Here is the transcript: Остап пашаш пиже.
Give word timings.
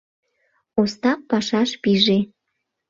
Остап 0.81 1.19
пашаш 1.29 1.71
пиже. 1.81 2.19